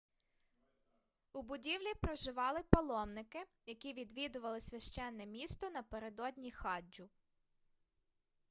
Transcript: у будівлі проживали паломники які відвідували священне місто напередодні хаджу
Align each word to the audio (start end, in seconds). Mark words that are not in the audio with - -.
у 1.33 1.43
будівлі 1.43 1.93
проживали 2.01 2.59
паломники 2.69 3.39
які 3.65 3.93
відвідували 3.93 4.59
священне 4.61 5.25
місто 5.25 5.69
напередодні 5.69 6.51
хаджу 6.51 7.09